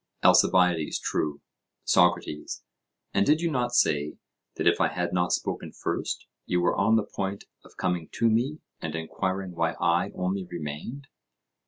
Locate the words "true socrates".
0.97-2.63